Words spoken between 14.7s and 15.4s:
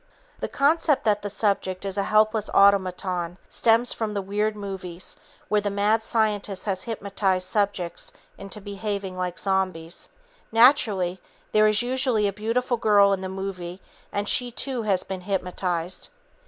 has been